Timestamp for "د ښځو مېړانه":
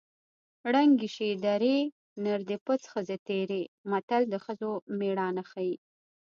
4.29-5.43